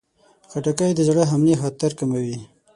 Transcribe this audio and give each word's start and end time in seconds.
خټکی 0.51 0.91
د 0.95 0.99
زړه 1.09 1.23
حملې 1.31 1.55
خطر 1.61 1.91
کموي. 1.99 2.37